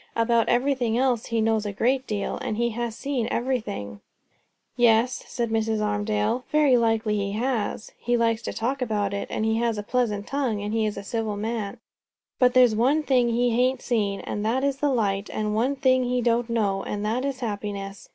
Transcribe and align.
"About 0.15 0.49
everything 0.49 0.97
else 0.97 1.27
he 1.27 1.41
knows 1.41 1.63
a 1.63 1.71
great 1.71 2.07
deal; 2.07 2.37
and 2.39 2.57
he 2.57 2.71
has 2.71 2.95
seen 2.97 3.27
everything." 3.29 4.01
"Yes," 4.75 5.23
said 5.27 5.51
Mrs. 5.51 5.79
Armadale; 5.79 6.43
"very 6.51 6.75
like 6.75 7.03
he 7.03 7.33
has; 7.33 7.89
and 7.89 7.97
he 7.99 8.17
likes 8.17 8.41
to 8.41 8.51
talk 8.51 8.81
about 8.81 9.13
it; 9.13 9.27
and 9.29 9.45
he 9.45 9.57
has 9.57 9.77
a 9.77 9.83
pleasant 9.83 10.25
tongue; 10.25 10.59
and 10.59 10.73
he 10.73 10.87
is 10.87 10.97
a 10.97 11.03
civil 11.03 11.37
man. 11.37 11.77
But 12.39 12.55
there's 12.55 12.73
one 12.75 13.03
thing 13.03 13.29
he 13.29 13.51
hain't 13.51 13.83
seen, 13.83 14.21
and 14.21 14.43
that 14.43 14.63
is 14.63 14.77
the 14.77 14.89
light; 14.89 15.29
and 15.31 15.53
one 15.53 15.75
thing 15.75 16.05
he 16.05 16.19
don't 16.19 16.49
know, 16.49 16.81
and 16.81 17.05
that 17.05 17.23
is 17.23 17.41
happiness. 17.41 18.09